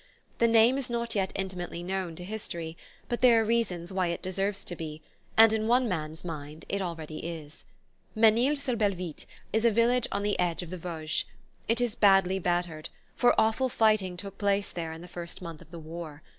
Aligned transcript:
The 0.39 0.47
name 0.47 0.79
is 0.79 0.89
not 0.89 1.13
yet 1.13 1.31
intimately 1.35 1.83
known 1.83 2.15
to 2.15 2.23
history, 2.23 2.75
but 3.07 3.21
there 3.21 3.39
are 3.39 3.45
reasons 3.45 3.93
why 3.93 4.07
it 4.07 4.23
deserves 4.23 4.63
to 4.65 4.75
be, 4.75 5.03
and 5.37 5.53
in 5.53 5.67
one 5.67 5.87
man's 5.87 6.25
mind 6.25 6.65
it 6.69 6.81
already 6.81 7.19
is. 7.19 7.65
Menil 8.15 8.55
sur 8.55 8.75
Belvitte 8.75 9.27
is 9.53 9.63
a 9.63 9.69
village 9.69 10.07
on 10.11 10.23
the 10.23 10.39
edge 10.39 10.63
of 10.63 10.71
the 10.71 10.77
Vosges. 10.79 11.25
It 11.67 11.79
is 11.79 11.93
badly 11.93 12.39
battered, 12.39 12.89
for 13.15 13.39
awful 13.39 13.69
fighting 13.69 14.17
took 14.17 14.39
place 14.39 14.71
there 14.71 14.91
in 14.91 15.01
the 15.01 15.07
first 15.07 15.39
month 15.39 15.61
of 15.61 15.69
the 15.69 15.77
war. 15.77 16.23